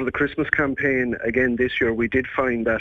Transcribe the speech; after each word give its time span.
over 0.00 0.06
the 0.06 0.12
Christmas 0.12 0.48
campaign 0.48 1.14
again 1.22 1.56
this 1.56 1.78
year, 1.78 1.92
we 1.92 2.08
did 2.08 2.26
find 2.26 2.66
that, 2.66 2.80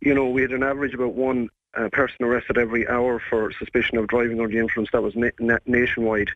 you 0.00 0.12
know, 0.12 0.28
we 0.28 0.42
had 0.42 0.50
an 0.50 0.64
average 0.64 0.94
about 0.94 1.14
one 1.14 1.48
uh, 1.74 1.88
person 1.90 2.24
arrested 2.24 2.58
every 2.58 2.88
hour 2.88 3.20
for 3.30 3.52
suspicion 3.52 3.98
of 3.98 4.08
driving 4.08 4.40
under 4.40 4.48
the 4.48 4.58
influence. 4.58 4.90
That 4.90 5.02
was 5.02 5.14
na- 5.14 5.30
na- 5.38 5.58
nationwide, 5.66 6.30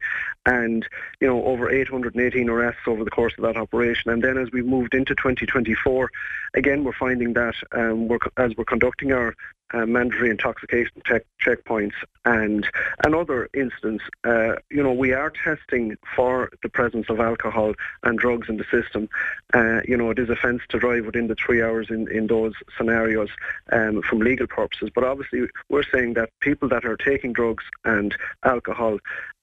and 0.46 0.86
you 1.20 1.26
know 1.26 1.42
over 1.46 1.70
818 1.70 2.48
arrests 2.48 2.82
over 2.86 3.04
the 3.04 3.10
course 3.10 3.32
of 3.38 3.42
that 3.44 3.56
operation. 3.56 4.10
And 4.10 4.22
then 4.22 4.36
as 4.36 4.52
we 4.52 4.62
moved 4.62 4.94
into 4.94 5.14
2024, 5.14 6.10
again 6.54 6.84
we're 6.84 6.92
finding 6.92 7.32
that 7.32 7.54
um, 7.72 8.06
we're, 8.06 8.18
as 8.36 8.54
we're 8.56 8.64
conducting 8.64 9.12
our 9.12 9.34
uh, 9.72 9.86
mandatory 9.86 10.30
intoxication 10.30 11.02
check- 11.04 11.26
checkpoints 11.44 11.94
and 12.24 12.68
and 13.04 13.14
other 13.14 13.48
incidents, 13.54 14.04
uh, 14.24 14.54
you 14.70 14.82
know, 14.82 14.92
we 14.92 15.12
are 15.12 15.30
testing 15.30 15.96
for 16.14 16.50
the 16.62 16.68
presence 16.68 17.08
of 17.08 17.18
alcohol 17.20 17.72
and 18.02 18.18
drugs 18.18 18.48
in 18.48 18.58
the 18.58 18.64
system. 18.70 19.08
Uh, 19.54 19.80
you 19.86 19.96
know, 19.96 20.10
it 20.10 20.18
is 20.18 20.28
offence 20.28 20.62
to 20.68 20.78
drive 20.78 21.06
within 21.06 21.28
the 21.28 21.34
three 21.34 21.62
hours 21.62 21.88
in, 21.88 22.10
in 22.10 22.26
those 22.26 22.52
scenarios 22.76 23.30
um, 23.72 24.02
from 24.02 24.18
legal 24.18 24.46
purposes. 24.46 24.90
But 24.94 25.04
obviously, 25.04 25.48
we're 25.68 25.82
saying 25.82 26.14
that 26.14 26.30
people 26.40 26.68
that 26.68 26.84
are 26.84 26.96
taking 26.96 27.32
drugs 27.32 27.64
and 27.84 28.14
alcohol 28.44 28.98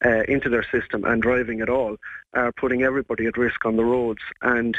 uh, 0.05 0.23
into 0.27 0.49
their 0.49 0.63
system 0.63 1.04
and 1.04 1.21
driving 1.21 1.62
at 1.62 1.70
all 1.70 1.98
are 2.34 2.52
putting 2.52 2.84
everybody 2.84 3.26
at 3.26 3.38
risk 3.38 3.66
on 3.66 3.77
the 3.77 3.85
roads. 3.85 4.21
And 4.41 4.77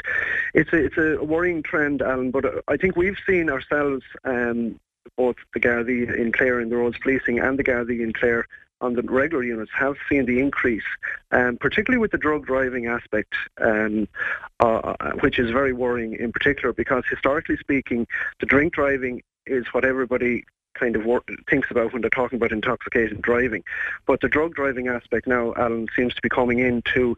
it's 0.53 0.71
a, 0.71 0.77
it's 0.77 0.97
a 0.97 1.23
worrying 1.23 1.63
trend, 1.63 2.01
Alan. 2.01 2.31
But 2.31 2.63
I 2.67 2.77
think 2.77 2.95
we've 2.95 3.17
seen 3.27 3.49
ourselves. 3.49 4.03
Um, 4.23 4.79
both 5.15 5.35
the 5.53 5.59
Gardaí 5.59 6.13
in 6.15 6.31
Clare 6.31 6.59
and 6.59 6.71
the 6.71 6.77
roads 6.77 6.97
policing 7.01 7.39
and 7.39 7.57
the 7.57 7.63
Gardaí 7.63 8.01
in 8.01 8.13
Clare 8.13 8.47
on 8.81 8.93
the 8.93 9.01
regular 9.03 9.43
units 9.43 9.71
have 9.73 9.97
seen 10.07 10.25
the 10.25 10.39
increase, 10.39 10.83
um, 11.31 11.57
particularly 11.57 11.99
with 11.99 12.11
the 12.11 12.17
drug 12.17 12.45
driving 12.45 12.87
aspect, 12.87 13.33
um, 13.59 14.07
uh, 14.59 14.93
which 15.21 15.37
is 15.37 15.51
very 15.51 15.73
worrying 15.73 16.13
in 16.13 16.31
particular 16.31 16.73
because 16.73 17.03
historically 17.09 17.57
speaking, 17.57 18.07
the 18.39 18.45
drink 18.45 18.73
driving 18.73 19.21
is 19.45 19.65
what 19.73 19.83
everybody 19.83 20.45
kind 20.75 20.95
of 20.95 21.03
thinks 21.49 21.69
about 21.69 21.91
when 21.91 22.01
they're 22.01 22.09
talking 22.09 22.37
about 22.37 22.51
intoxicated 22.51 23.21
driving. 23.21 23.63
But 24.05 24.21
the 24.21 24.29
drug 24.29 24.53
driving 24.55 24.87
aspect 24.87 25.27
now, 25.27 25.53
Alan, 25.55 25.87
seems 25.95 26.13
to 26.15 26.21
be 26.21 26.29
coming 26.29 26.59
into 26.59 27.17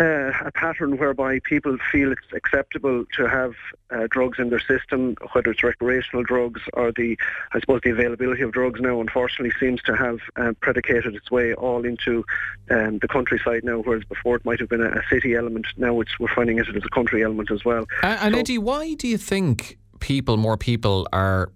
uh, 0.00 0.32
a 0.44 0.50
pattern 0.52 0.96
whereby 0.96 1.38
people 1.40 1.76
feel 1.92 2.10
it's 2.10 2.32
acceptable 2.32 3.04
to 3.16 3.28
have 3.28 3.54
uh, 3.90 4.06
drugs 4.10 4.38
in 4.38 4.48
their 4.48 4.60
system, 4.60 5.14
whether 5.32 5.50
it's 5.50 5.62
recreational 5.62 6.22
drugs 6.24 6.60
or 6.72 6.90
the, 6.92 7.18
I 7.52 7.60
suppose, 7.60 7.80
the 7.84 7.90
availability 7.90 8.42
of 8.42 8.52
drugs 8.52 8.80
now, 8.80 9.00
unfortunately, 9.00 9.52
seems 9.60 9.82
to 9.82 9.94
have 9.94 10.20
uh, 10.36 10.52
predicated 10.60 11.14
its 11.14 11.30
way 11.30 11.52
all 11.54 11.84
into 11.84 12.24
um, 12.70 12.98
the 12.98 13.08
countryside 13.08 13.62
now, 13.62 13.78
whereas 13.78 14.04
before 14.04 14.36
it 14.36 14.44
might 14.44 14.60
have 14.60 14.68
been 14.68 14.82
a, 14.82 14.90
a 14.90 15.02
city 15.10 15.34
element. 15.34 15.66
Now 15.76 16.00
it's 16.00 16.18
we're 16.18 16.34
finding 16.34 16.58
it 16.58 16.68
as 16.68 16.82
a 16.84 16.88
country 16.90 17.22
element 17.22 17.50
as 17.50 17.64
well. 17.64 17.86
and 18.02 18.34
so, 18.34 18.40
Eddie, 18.40 18.58
why 18.58 18.94
do 18.94 19.06
you 19.06 19.18
think 19.18 19.78
people, 20.00 20.36
more 20.36 20.56
people, 20.56 21.06
are 21.12 21.52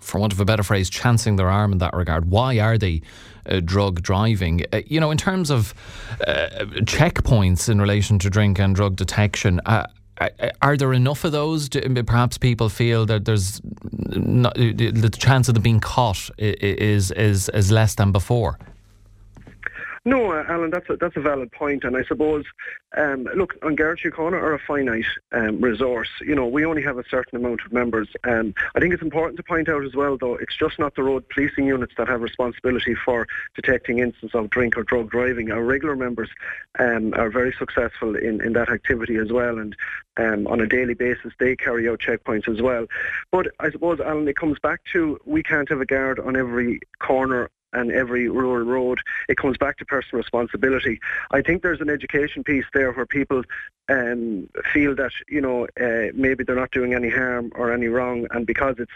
for 0.00 0.18
want 0.20 0.32
of 0.32 0.40
a 0.40 0.44
better 0.44 0.62
phrase, 0.62 0.90
chancing 0.90 1.36
their 1.36 1.48
arm 1.48 1.72
in 1.72 1.78
that 1.78 1.94
regard. 1.94 2.30
Why 2.30 2.58
are 2.58 2.78
they 2.78 3.02
uh, 3.46 3.60
drug 3.60 4.02
driving? 4.02 4.64
Uh, 4.72 4.82
you 4.86 5.00
know, 5.00 5.10
in 5.10 5.18
terms 5.18 5.50
of 5.50 5.74
uh, 6.26 6.48
checkpoints 6.84 7.68
in 7.68 7.80
relation 7.80 8.18
to 8.20 8.30
drink 8.30 8.58
and 8.58 8.74
drug 8.74 8.96
detection, 8.96 9.60
uh, 9.66 9.86
uh, 10.20 10.28
are 10.60 10.76
there 10.76 10.92
enough 10.92 11.24
of 11.24 11.32
those? 11.32 11.68
Perhaps 11.68 12.38
people 12.38 12.68
feel 12.68 13.06
that 13.06 13.24
there's 13.24 13.60
not, 13.92 14.54
the 14.54 15.10
chance 15.16 15.48
of 15.48 15.54
them 15.54 15.62
being 15.62 15.80
caught 15.80 16.30
is 16.38 17.10
is 17.12 17.48
is 17.48 17.72
less 17.72 17.94
than 17.94 18.12
before. 18.12 18.58
No, 20.04 20.32
uh, 20.32 20.44
Alan, 20.48 20.70
that's 20.70 20.90
a, 20.90 20.96
that's 20.96 21.16
a 21.16 21.20
valid 21.20 21.52
point, 21.52 21.84
and 21.84 21.96
I 21.96 22.02
suppose, 22.02 22.44
um, 22.96 23.28
look, 23.36 23.54
Garda 23.60 24.02
Síochána 24.02 24.32
are 24.32 24.52
a 24.52 24.58
finite 24.58 25.04
um, 25.30 25.60
resource. 25.60 26.08
You 26.20 26.34
know, 26.34 26.46
we 26.46 26.64
only 26.64 26.82
have 26.82 26.98
a 26.98 27.04
certain 27.08 27.38
amount 27.38 27.60
of 27.64 27.72
members. 27.72 28.08
Um, 28.24 28.52
I 28.74 28.80
think 28.80 28.92
it's 28.92 29.02
important 29.02 29.36
to 29.36 29.44
point 29.44 29.68
out 29.68 29.84
as 29.84 29.94
well, 29.94 30.18
though, 30.18 30.34
it's 30.34 30.56
just 30.56 30.80
not 30.80 30.96
the 30.96 31.04
road 31.04 31.28
policing 31.28 31.68
units 31.68 31.94
that 31.98 32.08
have 32.08 32.20
responsibility 32.20 32.96
for 32.96 33.28
detecting 33.54 34.00
instances 34.00 34.34
of 34.34 34.50
drink 34.50 34.76
or 34.76 34.82
drug 34.82 35.08
driving. 35.08 35.52
Our 35.52 35.62
regular 35.62 35.94
members 35.94 36.30
um, 36.80 37.14
are 37.14 37.30
very 37.30 37.52
successful 37.56 38.16
in, 38.16 38.40
in 38.40 38.54
that 38.54 38.70
activity 38.70 39.18
as 39.18 39.30
well, 39.30 39.60
and 39.60 39.76
um, 40.16 40.48
on 40.48 40.60
a 40.60 40.66
daily 40.66 40.94
basis 40.94 41.32
they 41.38 41.54
carry 41.54 41.88
out 41.88 42.00
checkpoints 42.00 42.48
as 42.48 42.60
well. 42.60 42.86
But 43.30 43.54
I 43.60 43.70
suppose, 43.70 44.00
Alan, 44.00 44.26
it 44.26 44.34
comes 44.34 44.58
back 44.58 44.80
to 44.94 45.20
we 45.26 45.44
can't 45.44 45.68
have 45.68 45.80
a 45.80 45.86
guard 45.86 46.18
on 46.18 46.34
every 46.34 46.80
corner 46.98 47.50
and 47.72 47.90
every 47.90 48.28
rural 48.28 48.64
road. 48.64 49.00
It 49.28 49.36
comes 49.36 49.56
back 49.58 49.78
to 49.78 49.84
personal 49.84 50.22
responsibility. 50.22 51.00
I 51.30 51.42
think 51.42 51.62
there's 51.62 51.80
an 51.80 51.90
education 51.90 52.44
piece 52.44 52.64
there 52.72 52.92
where 52.92 53.06
people 53.06 53.42
um, 53.88 54.48
feel 54.72 54.94
that 54.96 55.12
you 55.28 55.40
know 55.40 55.66
uh, 55.80 56.12
maybe 56.14 56.44
they're 56.44 56.56
not 56.56 56.70
doing 56.70 56.94
any 56.94 57.10
harm 57.10 57.52
or 57.54 57.72
any 57.72 57.86
wrong, 57.86 58.26
and 58.30 58.46
because 58.46 58.76
it's 58.78 58.92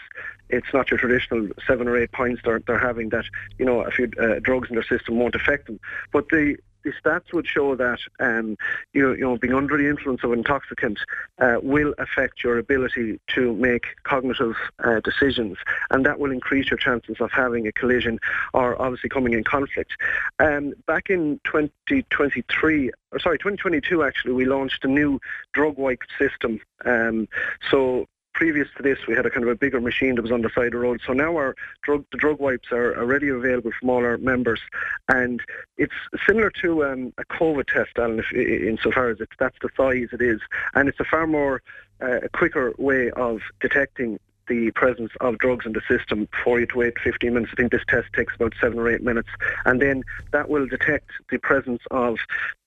it's 0.49 0.73
not 0.73 0.89
your 0.89 0.97
traditional 0.97 1.49
seven 1.67 1.87
or 1.87 1.97
eight 1.97 2.11
points 2.13 2.41
they're, 2.43 2.59
they're 2.59 2.79
having 2.79 3.09
that 3.09 3.25
you 3.57 3.65
know 3.65 3.81
a 3.81 3.91
few 3.91 4.09
uh, 4.19 4.39
drugs 4.39 4.69
in 4.69 4.75
their 4.75 4.83
system 4.83 5.17
won't 5.17 5.35
affect 5.35 5.67
them. 5.67 5.79
But 6.11 6.29
the 6.29 6.57
the 6.87 6.93
stats 7.09 7.33
would 7.33 7.45
show 7.45 7.75
that 7.75 7.99
um, 8.19 8.57
you, 8.93 9.11
you 9.11 9.21
know 9.21 9.37
being 9.37 9.53
under 9.53 9.77
the 9.77 9.89
influence 9.89 10.23
of 10.23 10.31
intoxicant 10.31 10.99
uh, 11.39 11.57
will 11.61 11.93
affect 11.97 12.43
your 12.43 12.57
ability 12.57 13.19
to 13.27 13.53
make 13.55 13.87
cognitive 14.03 14.55
uh, 14.83 15.01
decisions, 15.01 15.57
and 15.91 16.05
that 16.05 16.19
will 16.19 16.31
increase 16.31 16.69
your 16.69 16.77
chances 16.77 17.17
of 17.19 17.29
having 17.31 17.67
a 17.67 17.71
collision 17.73 18.19
or 18.53 18.81
obviously 18.81 19.09
coming 19.09 19.33
in 19.33 19.43
conflict. 19.43 19.91
Um, 20.39 20.73
back 20.85 21.09
in 21.09 21.41
2023, 21.43 22.91
or 23.11 23.19
sorry, 23.19 23.37
2022 23.37 24.03
actually, 24.03 24.33
we 24.33 24.45
launched 24.45 24.85
a 24.85 24.87
new 24.87 25.19
drug 25.53 25.77
wipe 25.77 26.03
system. 26.17 26.61
Um, 26.85 27.27
so 27.69 28.07
previous 28.37 28.67
to 28.77 28.83
this, 28.83 28.99
we 29.07 29.15
had 29.15 29.25
a 29.25 29.31
kind 29.31 29.43
of 29.43 29.49
a 29.49 29.55
bigger 29.55 29.81
machine 29.81 30.13
that 30.13 30.21
was 30.21 30.31
on 30.31 30.43
the 30.43 30.49
side 30.51 30.67
of 30.67 30.73
the 30.73 30.77
road. 30.77 31.01
So 31.03 31.11
now 31.11 31.35
our 31.35 31.55
drug, 31.81 32.05
the 32.11 32.19
drug 32.19 32.39
wipes 32.39 32.71
are 32.71 32.95
already 32.95 33.29
available 33.29 33.71
from 33.79 33.89
all 33.89 34.05
our 34.05 34.19
members, 34.19 34.61
and 35.09 35.41
it's 35.77 35.95
similar 36.27 36.51
to 36.61 36.85
um, 36.85 37.13
a 37.17 37.25
COVID 37.25 37.65
test, 37.65 37.97
Alan, 37.97 38.19
if, 38.19 38.31
insofar 38.31 39.09
as 39.09 39.19
it's 39.19 39.33
that's 39.39 39.57
the 39.63 39.69
size 39.75 40.09
it 40.13 40.21
is, 40.21 40.39
and 40.75 40.87
it's 40.87 40.99
a 40.99 41.03
far 41.03 41.25
more 41.25 41.63
uh, 41.99 42.19
a 42.21 42.29
quicker 42.29 42.75
way 42.77 43.09
of 43.11 43.41
detecting 43.59 44.19
the 44.47 44.69
presence 44.71 45.11
of 45.19 45.39
drugs 45.39 45.65
in 45.65 45.73
the 45.73 45.81
system 45.89 46.27
for 46.43 46.59
you 46.59 46.67
to 46.67 46.77
wait 46.77 46.99
15 46.99 47.33
minutes. 47.33 47.51
I 47.53 47.55
think 47.55 47.71
this 47.71 47.81
test 47.87 48.07
takes 48.13 48.35
about 48.35 48.53
seven 48.61 48.77
or 48.77 48.87
eight 48.87 49.01
minutes. 49.01 49.29
And 49.65 49.81
then 49.81 50.03
that 50.31 50.47
will 50.47 50.67
detect 50.67 51.09
the 51.29 51.39
presence 51.39 51.81
of 51.91 52.19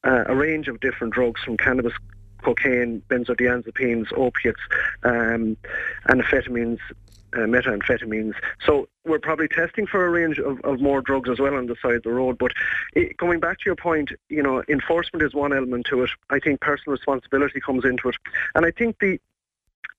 uh, 0.05 0.25
a 0.27 0.35
range 0.35 0.69
of 0.69 0.81
different 0.81 1.15
drugs 1.15 1.41
from 1.43 1.57
cannabis 1.57 1.95
cocaine, 2.43 3.03
benzodiazepines, 3.09 4.13
opiates, 4.13 4.61
um, 5.03 5.57
amphetamines, 6.09 6.79
uh, 7.33 7.39
methamphetamines. 7.41 8.35
So 8.65 8.89
we're 9.05 9.19
probably 9.19 9.49
testing 9.49 9.87
for 9.87 10.05
a 10.05 10.11
range 10.11 10.39
of, 10.39 10.61
of 10.61 10.81
more 10.81 11.01
drugs 11.01 11.31
as 11.31 11.39
well 11.39 11.55
on 11.55 11.67
the 11.67 11.77
side 11.81 11.95
of 11.95 12.03
the 12.03 12.11
road. 12.11 12.39
But 12.39 12.53
it, 12.95 13.17
back 13.41 13.59
to 13.59 13.65
your 13.67 13.77
point, 13.77 14.11
you 14.29 14.43
know, 14.43 14.63
enforcement 14.69 15.23
is 15.23 15.35
one 15.35 15.53
element 15.53 15.87
to 15.87 16.03
it. 16.03 16.11
I 16.31 16.39
think 16.39 16.61
personal 16.61 16.93
responsibility 16.93 17.61
comes 17.61 17.85
into 17.85 18.09
it. 18.09 18.17
And 18.55 18.67
I 18.67 18.71
think 18.71 18.99
the 19.01 19.21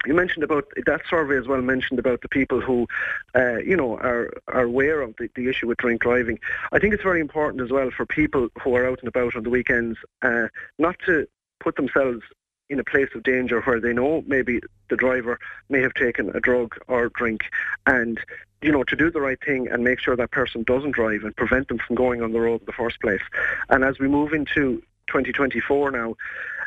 you 0.06 0.16
mentioned 0.16 0.44
about 0.44 0.68
that 0.88 1.02
survey 1.08 1.38
as 1.38 1.47
well 1.47 1.62
mentioned 1.62 2.00
about 2.00 2.22
the 2.22 2.28
people 2.28 2.59
who 2.59 2.88
uh, 3.35 3.58
you 3.58 3.78
know 3.78 3.97
are 3.97 4.31
are 4.47 4.63
aware 4.63 5.02
of 5.02 5.16
the, 5.18 5.29
the 5.35 5.47
issue 5.47 5.68
with 5.68 5.78
drink 5.78 6.02
driving 6.02 6.40
I 6.72 6.79
think 6.79 6.94
it's 6.96 7.03
very 7.03 7.22
important 7.22 7.62
as 7.62 7.69
well 7.69 7.91
for 7.91 8.08
people 8.08 8.50
who 8.63 8.75
are 8.75 8.88
out 8.88 9.00
and 9.00 9.08
about 9.08 9.35
on 9.35 9.44
the 9.44 9.52
weekends 9.52 10.00
uh, 10.23 10.47
not 10.79 10.97
to 11.06 11.28
put 11.61 11.75
themselves 11.75 12.22
in 12.69 12.79
a 12.79 12.83
place 12.83 13.09
of 13.16 13.23
danger 13.23 13.61
where 13.61 13.79
they 13.79 13.94
know 13.94 14.23
maybe 14.27 14.59
the 14.89 14.95
driver 14.95 15.39
may 15.69 15.81
have 15.81 15.94
taken 15.94 16.29
a 16.35 16.39
drug 16.39 16.75
or 16.88 17.09
drink. 17.09 17.41
And 17.85 18.19
you 18.61 18.72
know 18.72 18.83
to 18.83 18.95
do 18.95 19.09
the 19.09 19.22
right 19.22 19.39
thing 19.44 19.67
and 19.67 19.83
make 19.83 19.99
sure 19.99 20.16
that 20.16 20.31
person 20.31 20.63
doesn't 20.63 20.91
drive 20.91 21.23
and 21.23 21.35
prevent 21.35 21.67
them 21.67 21.79
from 21.79 21.95
going 21.95 22.22
on 22.22 22.31
the 22.31 22.39
road 22.39 22.61
in 22.61 22.66
the 22.66 22.72
first 22.73 22.99
place. 23.01 23.22
And 23.69 23.83
as 23.83 23.99
we 23.99 24.07
move 24.07 24.33
into 24.33 24.83
2024 25.07 25.91
now 25.91 26.16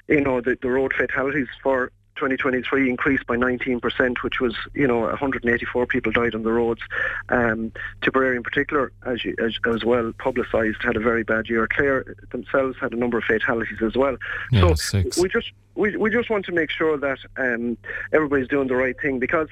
you 0.08 0.20
know 0.20 0.40
the, 0.40 0.58
the 0.60 0.68
road 0.68 0.92
fatalities 0.92 1.48
for 1.62 1.90
2023 2.16 2.88
increased 2.90 3.26
by 3.26 3.36
19%, 3.36 4.22
which 4.22 4.40
was, 4.40 4.54
you 4.74 4.86
know, 4.86 5.00
184 5.00 5.86
people 5.86 6.12
died 6.12 6.34
on 6.34 6.42
the 6.42 6.52
roads. 6.52 6.80
Um, 7.28 7.72
Tipperary 8.02 8.36
in 8.36 8.42
particular, 8.42 8.92
as, 9.06 9.24
you, 9.24 9.34
as, 9.38 9.58
as 9.72 9.84
well 9.84 10.12
publicised, 10.18 10.82
had 10.82 10.96
a 10.96 11.00
very 11.00 11.24
bad 11.24 11.48
year. 11.48 11.66
Clare 11.66 12.16
themselves 12.30 12.76
had 12.80 12.92
a 12.92 12.96
number 12.96 13.18
of 13.18 13.24
fatalities 13.24 13.82
as 13.82 13.96
well. 13.96 14.16
Yeah, 14.52 14.68
so 14.68 14.74
six. 14.74 15.18
we 15.18 15.28
just 15.28 15.52
we, 15.74 15.96
we 15.96 16.10
just 16.10 16.30
want 16.30 16.44
to 16.46 16.52
make 16.52 16.70
sure 16.70 16.96
that 16.96 17.18
um, 17.36 17.76
everybody's 18.12 18.48
doing 18.48 18.68
the 18.68 18.76
right 18.76 18.98
thing 19.00 19.18
because 19.18 19.48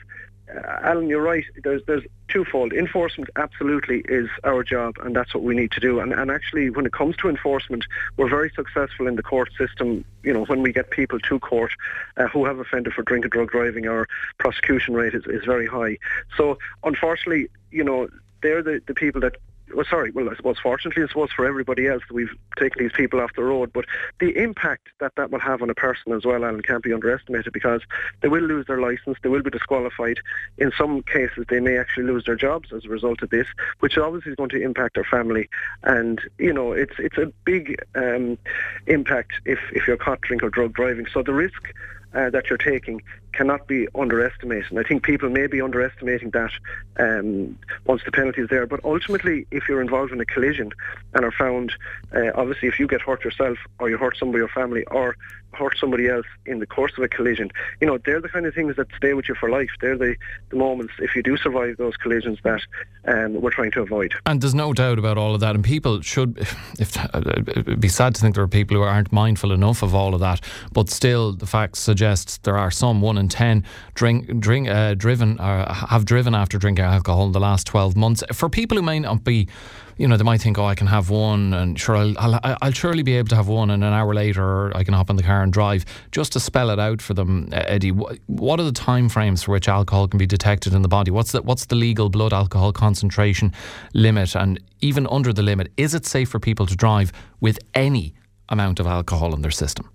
uh, 0.55 0.79
Alan, 0.83 1.09
you're 1.09 1.23
right. 1.23 1.45
There's 1.63 1.83
there's 1.87 2.05
twofold. 2.33 2.73
Enforcement 2.73 3.29
absolutely 3.37 4.03
is 4.07 4.29
our 4.45 4.63
job, 4.63 4.97
and 5.03 5.15
that's 5.15 5.35
what 5.35 5.43
we 5.43 5.55
need 5.55 5.71
to 5.73 5.81
do. 5.81 6.01
And 6.01 6.13
and 6.13 6.31
actually, 6.31 6.71
when 6.71 6.87
it 6.87 6.93
comes 6.93 7.17
to 7.19 7.29
enforcement, 7.29 7.85
we're 8.17 8.29
very 8.29 8.51
successful 8.51 9.07
in 9.07 9.17
the 9.17 9.23
court 9.23 9.51
system. 9.59 10.05
You 10.23 10.33
know, 10.33 10.45
when 10.47 10.63
we 10.63 10.73
get 10.73 10.91
people 10.91 11.19
to 11.21 11.39
court 11.39 11.73
uh, 12.17 12.29
who 12.29 12.45
have 12.45 12.59
offended 12.59 12.95
for 12.95 13.03
drink 13.03 13.25
and 13.25 13.33
drug 13.33 13.51
driving, 13.51 13.87
our 13.87 14.07
prosecution 14.39 14.95
rate 14.95 15.15
is, 15.15 15.25
is 15.27 15.45
very 15.45 15.67
high. 15.67 15.99
So 16.37 16.59
unfortunately, 16.85 17.49
you 17.71 17.85
know, 17.85 18.09
they're 18.43 18.63
the, 18.63 18.81
the 18.87 18.95
people 18.95 19.21
that 19.21 19.37
well, 19.75 19.87
sorry, 19.89 20.11
well, 20.11 20.29
I 20.29 20.35
suppose 20.37 20.59
fortunately, 20.59 21.03
I 21.03 21.07
suppose 21.07 21.31
for 21.33 21.47
everybody 21.47 21.87
else, 21.87 22.03
we've 22.11 22.35
taken 22.59 22.83
these 22.83 22.93
people 22.93 23.21
off 23.21 23.35
the 23.35 23.43
road. 23.43 23.73
But 23.73 23.87
the 24.21 24.37
impact 24.37 24.89
that 25.01 25.15
that 25.17 25.31
will 25.31 25.41
have 25.41 25.63
on 25.63 25.71
a 25.71 25.75
person 25.75 26.13
as 26.13 26.25
well, 26.25 26.45
Alan, 26.45 26.63
can't 26.63 26.83
be 26.83 26.93
underestimated 26.93 27.53
because 27.53 27.83
they 28.21 28.29
will 28.29 28.43
lose 28.43 28.67
their 28.67 28.81
licence, 28.81 29.19
they 29.23 29.29
will 29.29 29.43
be 29.43 29.51
disqualified. 29.51 30.19
In 30.59 30.73
some 30.77 31.03
cases, 31.03 31.47
they 31.49 31.61
may 31.61 31.79
actually 31.79 32.05
lose 32.05 32.25
their 32.25 32.37
jobs 32.37 32.73
as 32.73 32.85
a 32.85 32.89
result 32.89 33.23
of 33.23 33.31
this, 33.31 33.47
which 33.81 33.97
obviously 33.99 34.33
is 34.33 34.37
going 34.37 34.51
to 34.51 34.63
impact 34.63 34.95
their 34.95 35.05
family. 35.05 35.49
And 35.83 36.21
you 36.39 36.53
know, 36.53 36.73
it's 36.73 36.95
it's 36.99 37.19
a 37.19 37.33
big 37.45 37.83
um, 37.95 38.39
impact 38.87 39.33
if 39.45 39.59
if 39.73 39.87
you're 39.87 39.97
caught 39.97 40.21
drink 40.21 40.43
or 40.43 40.51
drug 40.51 40.73
driving. 40.75 41.07
So 41.13 41.23
the 41.23 41.35
risk 41.35 41.73
uh, 42.15 42.31
that 42.31 42.51
you're 42.51 42.59
taking 42.59 43.03
cannot 43.33 43.67
be 43.67 43.89
underestimated. 43.95 44.77
I 44.79 44.83
think 44.83 45.03
people 45.03 45.31
may 45.31 45.47
be 45.47 45.61
underestimating 45.61 46.31
that 46.31 46.51
um, 46.99 47.59
once 47.87 48.03
the 48.05 48.13
penalty 48.13 48.43
is 48.43 48.49
there. 48.49 48.67
But 48.67 48.81
ultimately, 48.85 49.47
if 49.51 49.69
you're 49.69 49.81
involved 49.81 50.13
in 50.13 50.21
a 50.21 50.27
collision 50.27 50.73
and 51.15 51.25
are 51.25 51.33
found, 51.33 51.73
uh, 52.15 52.31
obviously, 52.35 52.69
if 52.69 52.79
you 52.79 52.87
get 52.87 53.01
hurt 53.01 53.25
yourself 53.25 53.59
or 53.79 53.89
you 53.89 53.97
hurt 53.97 54.17
somebody 54.17 54.43
your 54.43 54.49
family 54.49 54.85
or 54.87 55.17
hurt 55.53 55.77
somebody 55.79 56.09
else 56.09 56.27
in 56.47 56.61
the 56.61 56.67
course 56.67 56.93
of 56.97 57.05
a 57.05 57.09
collision, 57.09 57.51
you 57.81 57.87
know, 57.87 57.99
they're 57.99 58.21
the 58.21 58.29
kind 58.29 58.47
of 58.47 58.55
things 58.55 58.75
that 58.77 58.89
stay 58.97 59.13
with 59.15 59.29
you 59.29 59.35
for 59.35 59.51
life. 59.51 59.71
They're 59.81 59.99
the, 59.99 60.17
the 60.49 60.57
moments, 60.57 60.95
if 60.99 61.15
you 61.15 61.23
do 61.23 61.37
survive 61.37 61.77
those 61.77 61.97
collisions, 61.97 62.39
that 62.43 62.63
um, 63.07 63.41
we're 63.41 63.51
trying 63.51 63.71
to 63.73 63.83
avoid. 63.83 64.15
And 64.25 64.41
there's 64.41 64.55
no 64.55 64.73
doubt 64.73 64.99
about 64.99 65.19
all 65.19 65.35
of 65.35 65.41
that. 65.41 65.55
And 65.55 65.63
people 65.63 66.01
should, 66.01 66.39
if 66.79 66.97
uh, 66.97 67.21
it'd 67.49 67.81
be 67.81 67.89
sad 67.89 68.15
to 68.15 68.21
think 68.21 68.35
there 68.35 68.45
are 68.45 68.49
people 68.49 68.77
who 68.77 68.83
aren't 68.83 69.13
mindful 69.13 69.53
enough 69.53 69.83
of 69.83 69.95
all 69.95 70.15
of 70.15 70.21
that. 70.21 70.41
But 70.73 70.89
still, 70.89 71.33
the 71.33 71.47
facts 71.47 71.81
suggest 71.81 72.45
there 72.45 72.57
are 72.57 72.71
some 72.71 73.01
one 73.03 73.19
ten 73.29 73.65
drink, 73.95 74.41
drink, 74.41 74.69
uh, 74.69 74.95
driven, 74.95 75.41
or 75.41 75.67
have 75.73 76.05
driven 76.05 76.35
after 76.35 76.59
drinking 76.59 76.85
alcohol 76.85 77.27
in 77.27 77.33
the 77.33 77.41
last 77.41 77.67
12 77.67 77.97
months. 77.97 78.23
For 78.33 78.49
people 78.49 78.77
who 78.77 78.83
may 78.83 78.99
not 78.99 79.25
be 79.25 79.49
you 79.99 80.09
know, 80.09 80.17
they 80.17 80.25
might 80.25 80.41
think, 80.41 80.59
oh, 80.59 80.65
I 80.65 80.75
can 80.75 80.87
have 80.87 81.11
one, 81.11 81.53
and 81.55 81.79
sure, 81.79 81.97
I'll, 81.97 82.19
I'll, 82.19 82.57
I'll, 82.61 82.73
surely 82.73 83.03
be 83.03 83.17
able 83.17 83.29
to 83.29 83.37
have 83.37 83.49
one, 83.49 83.71
and 83.71 83.85
an 83.85 83.93
hour 83.93 84.15
later, 84.15 84.77
I 84.77 84.85
can 84.85 84.95
hop 84.95 85.11
in 85.11 85.17
the 85.17 85.23
car 85.23 85.43
and 85.43 85.53
drive. 85.53 85.85
Just 86.11 86.33
to 86.33 86.41
spell 86.41 86.71
it 86.71 86.79
out 86.79 87.03
for 87.03 87.15
them, 87.15 87.49
Eddie, 87.53 87.91
what 87.91 88.59
are 88.59 88.65
the 88.65 88.73
time 88.73 89.09
frames 89.09 89.43
for 89.43 89.53
which 89.53 89.69
alcohol 89.69 90.09
can 90.09 90.19
be 90.19 90.27
detected 90.27 90.75
in 90.75 90.83
the 90.83 90.89
body? 90.89 91.11
What's 91.11 91.33
the 91.33 91.43
what's 91.43 91.67
the 91.67 91.77
legal 91.77 92.09
blood 92.09 92.33
alcohol 92.33 92.73
concentration 92.73 93.53
limit, 93.95 94.35
and 94.35 94.59
even 94.81 95.07
under 95.09 95.33
the 95.33 95.43
limit, 95.43 95.71
is 95.77 95.95
it 95.95 96.07
safe 96.07 96.29
for 96.29 96.41
people 96.41 96.67
to 96.67 96.75
drive 96.75 97.13
with 97.41 97.59
any 97.75 98.15
amount 98.49 98.81
of 98.81 98.87
alcohol 98.87 99.35
in 99.35 99.43
their 99.43 99.51
system? 99.51 99.89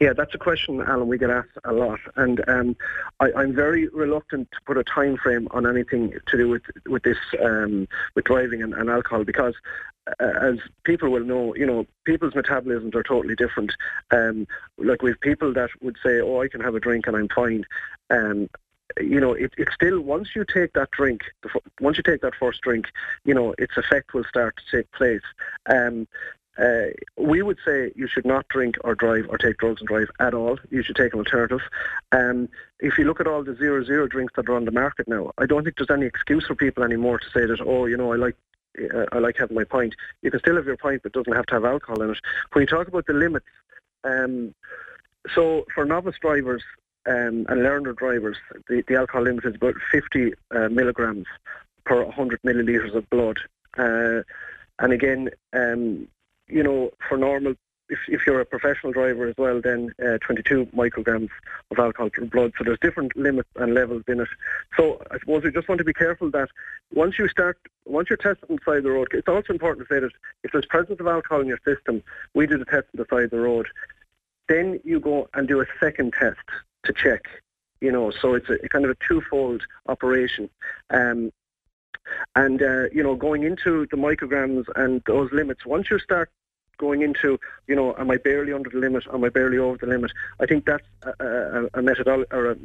Yeah, 0.00 0.12
that's 0.12 0.34
a 0.34 0.38
question, 0.38 0.80
Alan, 0.80 1.08
we 1.08 1.18
get 1.18 1.30
asked 1.30 1.58
a 1.64 1.72
lot. 1.72 1.98
And 2.14 2.40
um, 2.48 2.76
I, 3.18 3.30
am 3.42 3.52
very 3.52 3.88
reluctant 3.88 4.48
to 4.52 4.58
put 4.64 4.78
a 4.78 4.84
time 4.84 5.16
frame 5.16 5.48
on 5.50 5.66
anything 5.66 6.12
to 6.26 6.36
do 6.36 6.48
with, 6.48 6.62
with 6.86 7.02
this, 7.02 7.18
um, 7.42 7.88
with 8.14 8.24
driving 8.24 8.62
and, 8.62 8.74
and 8.74 8.88
alcohol, 8.90 9.24
because 9.24 9.54
uh, 10.20 10.32
as 10.40 10.58
people 10.84 11.10
will 11.10 11.24
know, 11.24 11.54
you 11.56 11.66
know, 11.66 11.84
people's 12.04 12.34
metabolisms 12.34 12.94
are 12.94 13.02
totally 13.02 13.34
different. 13.34 13.74
Um, 14.12 14.46
like 14.78 15.02
with 15.02 15.20
people 15.20 15.52
that 15.54 15.70
would 15.82 15.96
say, 16.02 16.20
oh, 16.20 16.42
I 16.42 16.48
can 16.48 16.60
have 16.60 16.76
a 16.76 16.80
drink 16.80 17.08
and 17.08 17.16
I'm 17.16 17.28
fine. 17.28 17.64
Um, 18.10 18.48
you 19.00 19.20
know, 19.20 19.32
it, 19.32 19.52
it's 19.58 19.74
still 19.74 20.00
once 20.00 20.34
you 20.34 20.44
take 20.44 20.72
that 20.72 20.90
drink, 20.92 21.22
once 21.80 21.96
you 21.96 22.02
take 22.02 22.22
that 22.22 22.34
first 22.34 22.62
drink, 22.62 22.86
you 23.24 23.34
know, 23.34 23.54
its 23.58 23.76
effect 23.76 24.14
will 24.14 24.24
start 24.24 24.56
to 24.56 24.76
take 24.76 24.90
place. 24.92 25.22
Um, 25.66 26.08
uh, 26.58 26.86
we 27.16 27.40
would 27.42 27.58
say 27.64 27.92
you 27.94 28.08
should 28.08 28.26
not 28.26 28.48
drink 28.48 28.76
or 28.82 28.94
drive 28.94 29.26
or 29.28 29.38
take 29.38 29.58
drugs 29.58 29.80
and 29.80 29.88
drive 29.88 30.10
at 30.18 30.34
all. 30.34 30.58
You 30.70 30.82
should 30.82 30.96
take 30.96 31.12
an 31.12 31.20
alternative. 31.20 31.60
Um, 32.10 32.48
if 32.80 32.98
you 32.98 33.04
look 33.04 33.20
at 33.20 33.26
all 33.26 33.44
the 33.44 33.54
zero 33.54 33.84
zero 33.84 34.08
drinks 34.08 34.32
that 34.36 34.48
are 34.48 34.56
on 34.56 34.64
the 34.64 34.72
market 34.72 35.06
now, 35.06 35.30
I 35.38 35.46
don't 35.46 35.62
think 35.62 35.76
there's 35.76 35.90
any 35.90 36.06
excuse 36.06 36.46
for 36.46 36.54
people 36.54 36.82
anymore 36.82 37.18
to 37.18 37.30
say 37.30 37.46
that, 37.46 37.60
oh, 37.64 37.86
you 37.86 37.96
know, 37.96 38.12
I 38.12 38.16
like 38.16 38.36
uh, 38.94 39.06
I 39.12 39.18
like 39.18 39.36
having 39.38 39.56
my 39.56 39.64
pint. 39.64 39.94
You 40.22 40.30
can 40.30 40.40
still 40.40 40.56
have 40.56 40.66
your 40.66 40.76
pint, 40.76 41.02
but 41.02 41.10
it 41.10 41.14
doesn't 41.14 41.36
have 41.36 41.46
to 41.46 41.54
have 41.54 41.64
alcohol 41.64 42.02
in 42.02 42.10
it. 42.10 42.18
When 42.52 42.62
you 42.62 42.66
talk 42.66 42.88
about 42.88 43.06
the 43.06 43.12
limits, 43.12 43.46
um, 44.04 44.54
so 45.34 45.64
for 45.74 45.84
novice 45.84 46.16
drivers 46.20 46.62
um, 47.06 47.46
and 47.48 47.62
learner 47.62 47.92
drivers, 47.92 48.36
the, 48.68 48.82
the 48.86 48.96
alcohol 48.96 49.22
limit 49.22 49.44
is 49.44 49.54
about 49.54 49.74
50 49.92 50.32
uh, 50.50 50.68
milligrams 50.68 51.26
per 51.84 52.04
100 52.04 52.42
millilitres 52.42 52.94
of 52.94 53.08
blood. 53.10 53.38
Uh, 53.76 54.22
and 54.80 54.92
again, 54.92 55.30
um, 55.52 56.08
you 56.48 56.62
know, 56.62 56.90
for 57.08 57.16
normal, 57.16 57.54
if, 57.88 57.98
if 58.08 58.26
you're 58.26 58.40
a 58.40 58.44
professional 58.44 58.92
driver 58.92 59.26
as 59.26 59.34
well, 59.38 59.60
then 59.60 59.92
uh, 60.02 60.18
22 60.18 60.66
micrograms 60.66 61.30
of 61.70 61.78
alcohol 61.78 62.10
per 62.10 62.24
blood. 62.24 62.52
So 62.58 62.64
there's 62.64 62.78
different 62.80 63.16
limits 63.16 63.48
and 63.56 63.74
levels 63.74 64.02
in 64.08 64.20
it. 64.20 64.28
So 64.76 65.00
I 65.10 65.18
suppose 65.18 65.44
we 65.44 65.50
just 65.50 65.68
want 65.68 65.78
to 65.78 65.84
be 65.84 65.94
careful 65.94 66.30
that 66.32 66.48
once 66.92 67.18
you 67.18 67.28
start, 67.28 67.58
once 67.86 68.10
you're 68.10 68.16
tested 68.16 68.50
on 68.50 68.56
the 68.56 68.62
side 68.70 68.78
of 68.78 68.84
the 68.84 68.90
road, 68.90 69.08
it's 69.12 69.28
also 69.28 69.52
important 69.52 69.88
to 69.88 69.94
say 69.94 70.00
that 70.00 70.10
if 70.44 70.52
there's 70.52 70.66
presence 70.66 71.00
of 71.00 71.06
alcohol 71.06 71.40
in 71.40 71.46
your 71.46 71.60
system, 71.64 72.02
we 72.34 72.46
do 72.46 72.58
the 72.58 72.64
test 72.64 72.86
on 72.94 73.04
the 73.04 73.06
side 73.10 73.24
of 73.24 73.30
the 73.30 73.40
road. 73.40 73.66
Then 74.48 74.80
you 74.84 75.00
go 75.00 75.28
and 75.34 75.48
do 75.48 75.60
a 75.60 75.66
second 75.80 76.14
test 76.18 76.40
to 76.84 76.92
check. 76.92 77.26
You 77.80 77.92
know, 77.92 78.10
so 78.10 78.34
it's 78.34 78.50
a, 78.50 78.68
kind 78.68 78.84
of 78.84 78.90
a 78.90 78.96
twofold 79.06 79.62
operation. 79.86 80.50
Um, 80.90 81.30
and, 82.34 82.62
uh, 82.62 82.84
you 82.92 83.02
know, 83.02 83.14
going 83.14 83.42
into 83.42 83.86
the 83.90 83.96
micrograms 83.96 84.66
and 84.76 85.02
those 85.06 85.30
limits, 85.32 85.66
once 85.66 85.90
you 85.90 85.98
start 85.98 86.30
going 86.78 87.02
into, 87.02 87.38
you 87.66 87.74
know, 87.74 87.94
am 87.98 88.10
I 88.10 88.16
barely 88.16 88.52
under 88.52 88.70
the 88.70 88.78
limit? 88.78 89.04
Am 89.12 89.24
I 89.24 89.28
barely 89.28 89.58
over 89.58 89.76
the 89.76 89.86
limit? 89.86 90.12
I 90.40 90.46
think 90.46 90.64
that's 90.64 90.86
a, 91.02 91.24
a, 91.24 91.68
a 91.74 91.82
methodology 91.82 92.28
or 92.30 92.52
a, 92.52 92.56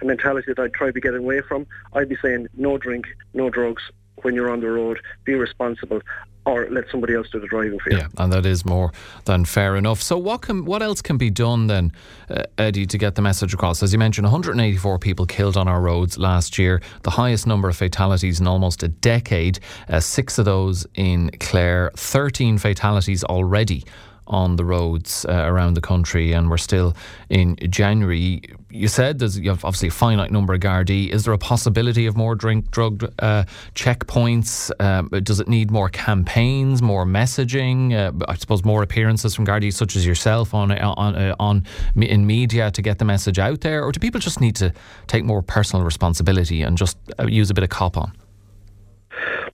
a 0.00 0.04
mentality 0.04 0.52
that 0.52 0.62
I'd 0.62 0.74
try 0.74 0.86
to 0.86 0.92
be 0.92 1.00
getting 1.00 1.20
away 1.20 1.40
from. 1.40 1.66
I'd 1.92 2.08
be 2.08 2.16
saying 2.22 2.48
no 2.56 2.78
drink, 2.78 3.06
no 3.34 3.50
drugs 3.50 3.82
when 4.24 4.34
you're 4.34 4.50
on 4.50 4.60
the 4.60 4.70
road. 4.70 5.00
Be 5.24 5.34
responsible 5.34 6.00
or 6.46 6.68
let 6.70 6.84
somebody 6.90 7.14
else 7.14 7.28
do 7.30 7.38
the 7.38 7.46
driving 7.46 7.78
for 7.78 7.90
you. 7.90 7.98
Yeah, 7.98 8.08
and 8.16 8.32
that 8.32 8.46
is 8.46 8.64
more 8.64 8.92
than 9.26 9.44
fair 9.44 9.76
enough. 9.76 10.00
So, 10.00 10.16
what 10.16 10.42
can 10.42 10.64
what 10.64 10.82
else 10.82 11.02
can 11.02 11.18
be 11.18 11.30
done 11.30 11.66
then, 11.66 11.92
uh, 12.28 12.44
Eddie, 12.58 12.86
to 12.86 12.98
get 12.98 13.14
the 13.14 13.22
message 13.22 13.52
across? 13.52 13.82
As 13.82 13.92
you 13.92 13.98
mentioned, 13.98 14.24
184 14.24 14.98
people 14.98 15.26
killed 15.26 15.56
on 15.56 15.68
our 15.68 15.80
roads 15.80 16.18
last 16.18 16.58
year, 16.58 16.80
the 17.02 17.10
highest 17.10 17.46
number 17.46 17.68
of 17.68 17.76
fatalities 17.76 18.40
in 18.40 18.46
almost 18.46 18.82
a 18.82 18.88
decade. 18.88 19.60
Uh, 19.88 20.00
six 20.00 20.38
of 20.38 20.44
those 20.44 20.86
in 20.94 21.30
Clare, 21.40 21.90
13 21.96 22.58
fatalities 22.58 23.22
already 23.24 23.84
on 24.30 24.56
the 24.56 24.64
roads 24.64 25.26
uh, 25.28 25.32
around 25.32 25.74
the 25.74 25.80
country, 25.80 26.32
and 26.32 26.48
we're 26.48 26.56
still 26.56 26.96
in 27.28 27.56
January. 27.68 28.40
You 28.70 28.88
said 28.88 29.18
there's 29.18 29.36
obviously 29.38 29.88
a 29.88 29.92
finite 29.92 30.30
number 30.30 30.54
of 30.54 30.60
Gardaí. 30.60 31.10
Is 31.10 31.24
there 31.24 31.34
a 31.34 31.38
possibility 31.38 32.06
of 32.06 32.16
more 32.16 32.34
drink 32.34 32.70
drug 32.70 33.12
uh, 33.18 33.44
checkpoints? 33.74 34.70
Um, 34.80 35.08
does 35.22 35.40
it 35.40 35.48
need 35.48 35.70
more 35.70 35.88
campaigns, 35.88 36.80
more 36.80 37.04
messaging? 37.04 37.92
Uh, 37.92 38.12
I 38.28 38.36
suppose 38.36 38.64
more 38.64 38.82
appearances 38.82 39.34
from 39.34 39.46
Gardaí, 39.46 39.72
such 39.72 39.96
as 39.96 40.06
yourself, 40.06 40.54
on 40.54 40.70
uh, 40.70 40.94
on 40.96 41.16
uh, 41.16 41.34
on 41.38 41.66
in 41.96 42.26
media 42.26 42.70
to 42.70 42.82
get 42.82 42.98
the 42.98 43.04
message 43.04 43.38
out 43.38 43.60
there, 43.60 43.84
or 43.84 43.92
do 43.92 44.00
people 44.00 44.20
just 44.20 44.40
need 44.40 44.56
to 44.56 44.72
take 45.08 45.24
more 45.24 45.42
personal 45.42 45.84
responsibility 45.84 46.62
and 46.62 46.78
just 46.78 46.96
uh, 47.18 47.26
use 47.26 47.50
a 47.50 47.54
bit 47.54 47.64
of 47.64 47.70
cop 47.70 47.96
on? 47.96 48.12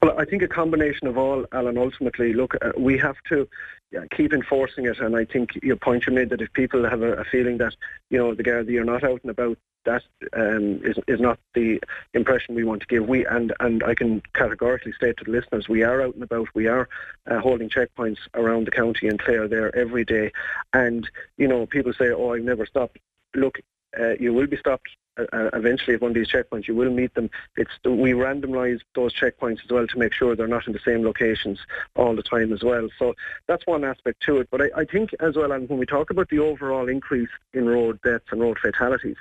Well, 0.03 0.15
I 0.19 0.25
think 0.25 0.43
a 0.43 0.49
combination 0.49 1.07
of 1.09 1.17
all, 1.17 1.45
Alan. 1.53 1.79
Ultimately, 1.79 2.33
look, 2.33 2.55
uh, 2.63 2.73
we 2.79 2.99
have 2.99 3.17
to 3.31 3.49
yeah, 3.91 4.05
keep 4.11 4.33
enforcing 4.33 4.87
it. 4.87 4.99
And 4.99 5.17
I 5.17 5.25
think 5.25 5.59
your 5.63 5.77
point 5.77 6.07
you 6.07 6.13
made 6.13 6.31
that 6.31 6.41
if 6.41 6.53
people 6.53 6.89
have 6.89 7.03
a, 7.03 7.15
a 7.15 7.25
feeling 7.25 7.59
that 7.59 7.75
you 8.11 8.19
know 8.19 8.35
the 8.35 8.43
Gardaí 8.43 8.81
are 8.81 8.85
not 8.85 9.05
out 9.05 9.23
and 9.23 9.31
about, 9.31 9.59
that 9.85 10.03
um, 10.33 10.81
is 10.85 10.99
is 11.07 11.21
not 11.21 11.39
the 11.55 11.81
impression 12.13 12.55
we 12.55 12.65
want 12.65 12.83
to 12.83 12.87
give. 12.87 13.09
We 13.09 13.25
and 13.27 13.53
and 13.61 13.83
I 13.85 13.95
can 13.95 14.23
categorically 14.35 14.93
state 14.93 15.17
to 15.19 15.25
the 15.25 15.31
listeners, 15.31 15.69
we 15.69 15.83
are 15.83 16.03
out 16.03 16.15
and 16.15 16.23
about. 16.23 16.49
We 16.55 16.67
are 16.67 16.89
uh, 17.31 17.39
holding 17.39 17.71
checkpoints 17.71 18.19
around 18.35 18.67
the 18.67 18.73
county 18.73 19.09
and 19.09 19.19
Clare 19.19 19.49
there 19.49 19.75
every 19.75 20.05
day. 20.05 20.33
And 20.73 21.09
you 21.39 21.49
know, 21.49 21.67
people 21.67 21.93
say, 21.93 22.11
"Oh, 22.11 22.35
I've 22.35 22.43
never 22.43 22.67
stopped." 22.67 22.99
Look, 23.35 23.61
uh, 23.99 24.15
you 24.19 24.33
will 24.35 24.47
be 24.47 24.57
stopped 24.57 24.89
uh, 25.19 25.51
eventually 25.53 25.95
at 25.95 26.01
one 26.01 26.11
of 26.11 26.15
these 26.15 26.29
checkpoints. 26.29 26.69
You 26.69 26.75
will 26.75 26.91
meet 26.91 27.15
them. 27.15 27.31
It's 27.57 27.71
we 27.85 28.13
randomise 28.13 28.81
those 28.95 29.15
checkpoints 29.15 29.65
as 29.65 29.71
well 29.71 29.87
to 29.87 29.99
make 29.99 30.13
sure 30.13 30.37
they're 30.37 30.47
not 30.47 30.67
in 30.67 30.73
the 30.73 30.81
same 30.81 31.03
locations 31.05 31.61
all 31.95 32.15
the 32.15 32.23
time 32.23 32.53
as 32.53 32.63
well. 32.63 32.89
So 32.99 33.15
that's 33.47 33.67
one 33.67 33.85
aspect 33.85 34.23
to 34.25 34.39
it. 34.39 34.49
But 34.51 34.63
I, 34.63 34.71
I 34.77 34.85
think 34.85 35.11
as 35.21 35.37
well, 35.37 35.53
and 35.53 35.69
when 35.69 35.79
we 35.79 35.87
talk 35.87 36.11
about 36.11 36.29
the 36.29 36.39
overall 36.39 36.89
increase 36.89 37.31
in 37.53 37.69
road 37.69 38.01
deaths 38.03 38.27
and 38.31 38.41
road 38.41 38.59
fatalities. 38.59 39.17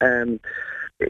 Um, 0.00 0.40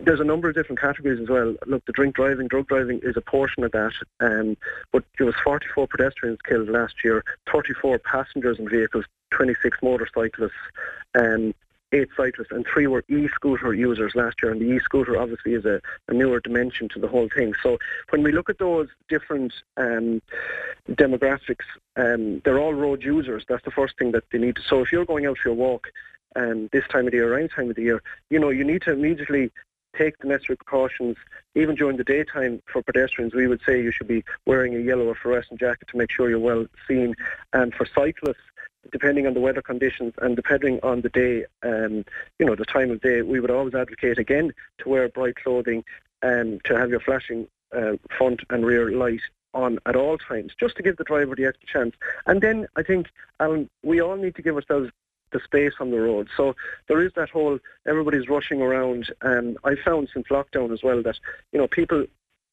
there's 0.00 0.20
a 0.20 0.24
number 0.24 0.48
of 0.48 0.54
different 0.54 0.80
categories 0.80 1.20
as 1.20 1.28
well. 1.28 1.54
Look, 1.66 1.84
the 1.84 1.92
drink 1.92 2.14
driving, 2.14 2.48
drug 2.48 2.68
driving 2.68 3.00
is 3.02 3.16
a 3.16 3.20
portion 3.20 3.64
of 3.64 3.72
that. 3.72 3.92
Um, 4.20 4.56
but 4.90 5.04
there 5.18 5.26
was 5.26 5.34
44 5.44 5.86
pedestrians 5.88 6.38
killed 6.48 6.68
last 6.68 6.94
year, 7.04 7.24
34 7.52 7.98
passengers 7.98 8.58
in 8.58 8.68
vehicles, 8.68 9.04
26 9.30 9.78
motorcyclists, 9.82 10.52
um, 11.14 11.54
eight 11.92 12.08
cyclists 12.16 12.50
and 12.50 12.66
three 12.66 12.86
were 12.86 13.04
e-scooter 13.08 13.74
users 13.74 14.14
last 14.14 14.36
year. 14.42 14.52
And 14.52 14.60
the 14.60 14.66
e-scooter 14.66 15.18
obviously 15.18 15.54
is 15.54 15.64
a, 15.64 15.80
a 16.08 16.14
newer 16.14 16.40
dimension 16.40 16.88
to 16.90 16.98
the 16.98 17.08
whole 17.08 17.28
thing. 17.28 17.54
So 17.62 17.78
when 18.10 18.22
we 18.22 18.32
look 18.32 18.48
at 18.48 18.58
those 18.58 18.88
different 19.08 19.52
um, 19.76 20.22
demographics, 20.90 21.66
um, 21.96 22.40
they're 22.44 22.58
all 22.58 22.74
road 22.74 23.02
users. 23.02 23.44
That's 23.48 23.64
the 23.64 23.70
first 23.70 23.98
thing 23.98 24.12
that 24.12 24.24
they 24.32 24.38
need. 24.38 24.58
So 24.66 24.80
if 24.80 24.92
you're 24.92 25.04
going 25.04 25.26
out 25.26 25.38
for 25.38 25.50
a 25.50 25.54
walk 25.54 25.88
um, 26.34 26.68
this 26.72 26.86
time 26.88 27.06
of 27.06 27.12
the 27.12 27.18
year 27.18 27.38
any 27.38 27.48
time 27.48 27.70
of 27.70 27.76
the 27.76 27.82
year, 27.82 28.02
you 28.30 28.38
know, 28.38 28.48
you 28.48 28.64
need 28.64 28.82
to 28.82 28.92
immediately 28.92 29.50
take 29.96 30.18
the 30.18 30.28
necessary 30.28 30.56
precautions. 30.56 31.16
Even 31.54 31.74
during 31.74 31.96
the 31.96 32.04
daytime 32.04 32.62
for 32.72 32.82
pedestrians, 32.82 33.34
we 33.34 33.46
would 33.46 33.60
say 33.66 33.82
you 33.82 33.92
should 33.92 34.08
be 34.08 34.24
wearing 34.46 34.74
a 34.74 34.78
yellow 34.78 35.06
or 35.06 35.14
fluorescent 35.14 35.60
jacket 35.60 35.88
to 35.88 35.98
make 35.98 36.10
sure 36.10 36.30
you're 36.30 36.38
well 36.38 36.66
seen. 36.88 37.14
And 37.52 37.74
for 37.74 37.86
cyclists, 37.86 38.36
depending 38.90 39.26
on 39.26 39.34
the 39.34 39.40
weather 39.40 39.62
conditions 39.62 40.14
and 40.20 40.34
depending 40.36 40.80
on 40.82 41.02
the 41.02 41.08
day, 41.08 41.44
um, 41.62 42.04
you 42.38 42.46
know, 42.46 42.54
the 42.54 42.64
time 42.64 42.90
of 42.90 43.00
day, 43.00 43.22
we 43.22 43.40
would 43.40 43.50
always 43.50 43.74
advocate 43.74 44.18
again 44.18 44.52
to 44.78 44.88
wear 44.88 45.08
bright 45.08 45.36
clothing 45.36 45.84
and 46.22 46.62
to 46.64 46.76
have 46.76 46.90
your 46.90 47.00
flashing 47.00 47.46
uh, 47.76 47.92
front 48.16 48.40
and 48.50 48.66
rear 48.66 48.90
light 48.90 49.20
on 49.54 49.78
at 49.86 49.96
all 49.96 50.16
times, 50.18 50.52
just 50.58 50.76
to 50.76 50.82
give 50.82 50.96
the 50.96 51.04
driver 51.04 51.34
the 51.34 51.44
extra 51.44 51.68
chance. 51.68 51.94
And 52.26 52.40
then 52.40 52.66
I 52.76 52.82
think, 52.82 53.08
Alan, 53.38 53.68
we 53.82 54.00
all 54.00 54.16
need 54.16 54.34
to 54.36 54.42
give 54.42 54.56
ourselves 54.56 54.90
the 55.32 55.40
space 55.40 55.74
on 55.80 55.90
the 55.90 56.00
road. 56.00 56.28
So 56.36 56.54
there 56.88 57.00
is 57.00 57.12
that 57.14 57.30
whole 57.30 57.58
everybody's 57.86 58.28
rushing 58.28 58.62
around. 58.62 59.12
And 59.22 59.58
I 59.64 59.74
found 59.74 60.08
since 60.12 60.28
lockdown 60.28 60.72
as 60.72 60.82
well 60.82 61.02
that 61.02 61.18
you 61.52 61.58
know 61.58 61.66
people 61.66 62.04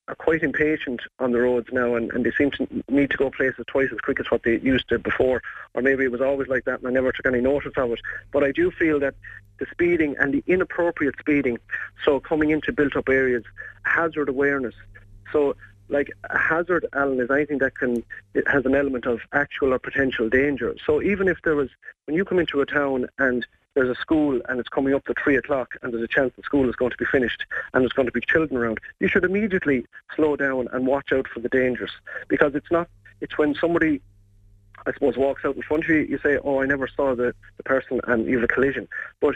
are 0.09 0.15
quite 0.15 0.41
impatient 0.43 1.01
on 1.19 1.31
the 1.31 1.39
roads 1.39 1.69
now, 1.71 1.95
and, 1.95 2.11
and 2.11 2.25
they 2.25 2.31
seem 2.31 2.51
to 2.51 2.67
need 2.89 3.11
to 3.11 3.17
go 3.17 3.29
places 3.29 3.63
twice 3.67 3.89
as 3.91 3.99
quick 3.99 4.19
as 4.19 4.29
what 4.29 4.43
they 4.43 4.57
used 4.59 4.89
to 4.89 4.99
before. 4.99 5.41
Or 5.75 5.81
maybe 5.81 6.03
it 6.03 6.11
was 6.11 6.21
always 6.21 6.47
like 6.47 6.65
that, 6.65 6.79
and 6.79 6.87
I 6.87 6.91
never 6.91 7.11
took 7.11 7.27
any 7.27 7.41
notice 7.41 7.73
of 7.77 7.91
it. 7.91 7.99
But 8.31 8.43
I 8.43 8.51
do 8.51 8.71
feel 8.71 8.99
that 8.99 9.13
the 9.59 9.67
speeding 9.71 10.15
and 10.19 10.33
the 10.33 10.43
inappropriate 10.47 11.15
speeding, 11.19 11.59
so 12.03 12.19
coming 12.19 12.49
into 12.49 12.73
built-up 12.73 13.07
areas, 13.07 13.43
hazard 13.83 14.29
awareness. 14.29 14.73
So 15.31 15.55
like 15.89 16.11
a 16.29 16.37
hazard, 16.37 16.85
Alan, 16.93 17.19
is 17.19 17.29
anything 17.29 17.59
that 17.59 17.75
can 17.75 18.03
it 18.33 18.47
has 18.47 18.65
an 18.65 18.75
element 18.75 19.05
of 19.05 19.21
actual 19.33 19.73
or 19.73 19.79
potential 19.79 20.29
danger. 20.29 20.75
So 20.85 21.01
even 21.01 21.27
if 21.27 21.41
there 21.43 21.55
was, 21.55 21.69
when 22.05 22.15
you 22.15 22.25
come 22.25 22.39
into 22.39 22.61
a 22.61 22.65
town 22.65 23.07
and 23.19 23.45
there's 23.75 23.89
a 23.89 23.99
school 23.99 24.41
and 24.49 24.59
it's 24.59 24.69
coming 24.69 24.93
up 24.93 25.05
to 25.05 25.13
three 25.21 25.35
o'clock 25.35 25.75
and 25.81 25.93
there's 25.93 26.03
a 26.03 26.07
chance 26.07 26.33
the 26.35 26.43
school 26.43 26.69
is 26.69 26.75
going 26.75 26.91
to 26.91 26.97
be 26.97 27.05
finished 27.05 27.45
and 27.73 27.81
there's 27.83 27.93
going 27.93 28.07
to 28.07 28.11
be 28.11 28.21
children 28.21 28.57
around, 28.57 28.79
you 28.99 29.07
should 29.07 29.23
immediately 29.23 29.85
slow 30.15 30.35
down 30.35 30.67
and 30.73 30.87
watch 30.87 31.11
out 31.11 31.27
for 31.27 31.39
the 31.39 31.49
dangers 31.49 31.91
because 32.27 32.55
it's 32.55 32.71
not. 32.71 32.87
It's 33.21 33.37
when 33.37 33.55
somebody 33.55 34.01
I 34.85 34.93
suppose 34.93 35.17
walks 35.17 35.43
out 35.45 35.55
in 35.55 35.61
front 35.61 35.83
of 35.83 35.89
you, 35.89 35.99
you 35.99 36.19
say, 36.23 36.37
"Oh, 36.43 36.61
I 36.61 36.65
never 36.65 36.87
saw 36.87 37.13
the, 37.13 37.35
the 37.57 37.63
person," 37.63 37.99
and 38.07 38.25
you 38.25 38.35
have 38.35 38.45
a 38.45 38.53
collision. 38.53 38.87
But 39.19 39.35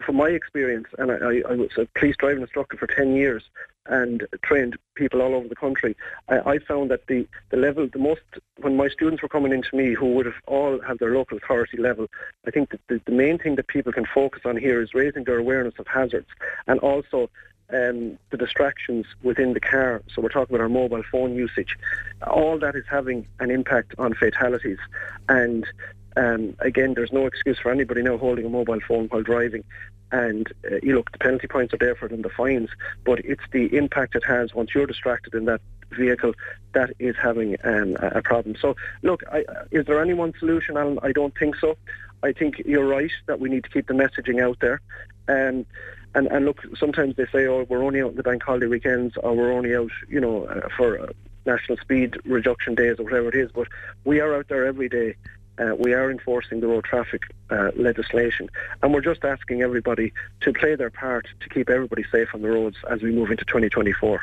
from 0.00 0.16
my 0.16 0.28
experience, 0.28 0.88
and 0.98 1.10
I, 1.10 1.42
I, 1.48 1.54
was 1.54 1.70
a 1.76 1.86
police 1.98 2.16
driving 2.18 2.42
instructor 2.42 2.76
for 2.76 2.86
10 2.86 3.14
years 3.14 3.44
and 3.88 4.26
trained 4.42 4.76
people 4.94 5.22
all 5.22 5.34
over 5.34 5.48
the 5.48 5.56
country, 5.56 5.96
I, 6.28 6.38
I, 6.38 6.58
found 6.58 6.90
that 6.90 7.06
the, 7.06 7.26
the 7.50 7.56
level, 7.56 7.88
the 7.90 7.98
most, 7.98 8.20
when 8.58 8.76
my 8.76 8.88
students 8.88 9.22
were 9.22 9.28
coming 9.28 9.52
into 9.52 9.74
me 9.74 9.94
who 9.94 10.12
would 10.14 10.26
have 10.26 10.40
all 10.46 10.80
had 10.80 10.98
their 10.98 11.14
local 11.14 11.38
authority 11.38 11.78
level, 11.78 12.06
I 12.46 12.50
think 12.50 12.70
that 12.70 12.80
the, 12.88 13.00
the 13.06 13.12
main 13.12 13.38
thing 13.38 13.56
that 13.56 13.68
people 13.68 13.92
can 13.92 14.06
focus 14.06 14.42
on 14.44 14.56
here 14.56 14.80
is 14.82 14.94
raising 14.94 15.24
their 15.24 15.38
awareness 15.38 15.74
of 15.78 15.86
hazards 15.86 16.28
and 16.66 16.78
also 16.80 17.30
um, 17.70 18.18
the 18.30 18.36
distractions 18.36 19.06
within 19.22 19.52
the 19.52 19.60
car. 19.60 20.02
So 20.14 20.22
we're 20.22 20.30
talking 20.30 20.54
about 20.54 20.62
our 20.62 20.68
mobile 20.68 21.02
phone 21.10 21.34
usage. 21.34 21.76
All 22.26 22.58
that 22.58 22.74
is 22.74 22.84
having 22.88 23.26
an 23.40 23.50
impact 23.50 23.94
on 23.98 24.14
fatalities. 24.14 24.78
And 25.28 25.66
um, 26.16 26.56
again, 26.60 26.94
there's 26.94 27.12
no 27.12 27.26
excuse 27.26 27.58
for 27.58 27.70
anybody 27.70 28.02
now 28.02 28.16
holding 28.16 28.46
a 28.46 28.48
mobile 28.48 28.80
phone 28.80 29.06
while 29.08 29.22
driving. 29.22 29.64
And 30.10 30.50
uh, 30.70 30.76
you 30.82 30.94
look, 30.94 31.12
the 31.12 31.18
penalty 31.18 31.46
points 31.46 31.74
are 31.74 31.78
there 31.78 31.94
for 31.94 32.08
them, 32.08 32.22
the 32.22 32.30
fines, 32.30 32.70
but 33.04 33.18
it's 33.20 33.42
the 33.52 33.76
impact 33.76 34.14
it 34.14 34.24
has 34.24 34.54
once 34.54 34.74
you're 34.74 34.86
distracted 34.86 35.34
in 35.34 35.44
that 35.46 35.60
vehicle 35.90 36.34
that 36.72 36.90
is 36.98 37.16
having 37.20 37.56
um, 37.64 37.96
a 38.00 38.22
problem. 38.22 38.56
So, 38.60 38.76
look, 39.02 39.22
I, 39.30 39.44
is 39.70 39.86
there 39.86 40.00
any 40.00 40.14
one 40.14 40.32
solution, 40.38 40.76
Alan? 40.76 40.98
I 41.02 41.12
don't 41.12 41.36
think 41.36 41.56
so. 41.56 41.76
I 42.22 42.32
think 42.32 42.62
you're 42.64 42.86
right 42.86 43.10
that 43.26 43.40
we 43.40 43.48
need 43.48 43.64
to 43.64 43.70
keep 43.70 43.86
the 43.86 43.94
messaging 43.94 44.42
out 44.42 44.58
there. 44.60 44.80
Um, 45.28 45.66
and, 46.14 46.26
and 46.28 46.46
look, 46.46 46.62
sometimes 46.76 47.16
they 47.16 47.26
say, 47.26 47.46
oh, 47.46 47.66
we're 47.68 47.84
only 47.84 48.00
out 48.00 48.10
on 48.10 48.16
the 48.16 48.22
bank 48.22 48.42
holiday 48.42 48.66
weekends 48.66 49.16
or 49.18 49.34
we're 49.34 49.52
only 49.52 49.74
out, 49.76 49.90
you 50.08 50.20
know, 50.20 50.46
uh, 50.46 50.68
for 50.76 50.98
uh, 50.98 51.12
national 51.46 51.78
speed 51.78 52.16
reduction 52.24 52.74
days 52.74 52.98
or 52.98 53.04
whatever 53.04 53.28
it 53.28 53.34
is. 53.34 53.50
But 53.52 53.68
we 54.04 54.20
are 54.20 54.34
out 54.34 54.48
there 54.48 54.66
every 54.66 54.88
day 54.88 55.16
uh, 55.58 55.74
we 55.78 55.92
are 55.92 56.10
enforcing 56.10 56.60
the 56.60 56.66
road 56.66 56.84
traffic 56.84 57.22
uh, 57.50 57.70
legislation, 57.76 58.48
and 58.82 58.94
we're 58.94 59.00
just 59.00 59.24
asking 59.24 59.62
everybody 59.62 60.12
to 60.40 60.52
play 60.52 60.74
their 60.74 60.90
part 60.90 61.26
to 61.40 61.48
keep 61.48 61.68
everybody 61.68 62.04
safe 62.10 62.28
on 62.34 62.42
the 62.42 62.48
roads 62.48 62.76
as 62.90 63.02
we 63.02 63.10
move 63.10 63.30
into 63.30 63.44
2024. 63.44 64.22